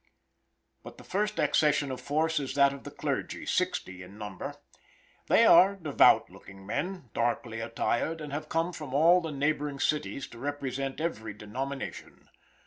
[0.81, 4.55] But the first accession of force is that of the clergy, sixty in number.
[5.27, 10.25] They are devout looking men, darkly attired, and have come from all the neighboring cities
[10.29, 12.29] to represent every denomination.